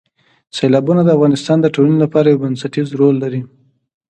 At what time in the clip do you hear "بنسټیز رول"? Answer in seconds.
2.43-3.15